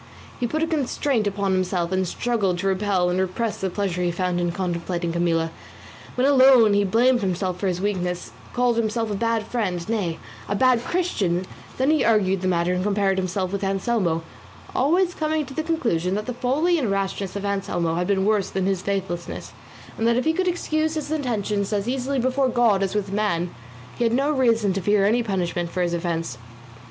He 0.39 0.47
put 0.47 0.63
a 0.63 0.67
constraint 0.67 1.27
upon 1.27 1.51
himself, 1.53 1.91
and 1.91 2.07
struggled 2.07 2.57
to 2.57 2.67
repel 2.67 3.11
and 3.11 3.19
repress 3.19 3.57
the 3.61 3.69
pleasure 3.69 4.01
he 4.01 4.09
found 4.09 4.41
in 4.41 4.51
contemplating 4.51 5.11
Camilla; 5.11 5.51
when 6.15 6.25
alone 6.25 6.73
he 6.73 6.83
blamed 6.83 7.21
himself 7.21 7.59
for 7.59 7.67
his 7.67 7.79
weakness, 7.79 8.31
called 8.51 8.77
himself 8.77 9.11
a 9.11 9.15
bad 9.15 9.45
friend, 9.45 9.87
nay 9.87 10.17
a 10.49 10.55
bad 10.55 10.83
Christian; 10.83 11.45
then 11.77 11.91
he 11.91 12.03
argued 12.03 12.41
the 12.41 12.47
matter 12.47 12.73
and 12.73 12.83
compared 12.83 13.19
himself 13.19 13.51
with 13.51 13.63
Anselmo; 13.63 14.23
always 14.73 15.13
coming 15.13 15.45
to 15.45 15.53
the 15.53 15.61
conclusion 15.61 16.15
that 16.15 16.25
the 16.25 16.33
folly 16.33 16.79
and 16.79 16.89
rashness 16.89 17.35
of 17.35 17.45
Anselmo 17.45 17.93
had 17.93 18.07
been 18.07 18.25
worse 18.25 18.49
than 18.49 18.65
his 18.65 18.81
faithlessness, 18.81 19.51
and 19.99 20.07
that 20.07 20.17
if 20.17 20.25
he 20.25 20.33
could 20.33 20.47
excuse 20.47 20.95
his 20.95 21.11
intentions 21.11 21.71
as 21.71 21.87
easily 21.87 22.17
before 22.17 22.49
God 22.49 22.81
as 22.81 22.95
with 22.95 23.11
man, 23.13 23.53
he 23.99 24.03
had 24.05 24.13
no 24.13 24.31
reason 24.31 24.73
to 24.73 24.81
fear 24.81 25.05
any 25.05 25.21
punishment 25.21 25.69
for 25.69 25.83
his 25.83 25.93
offence. 25.93 26.39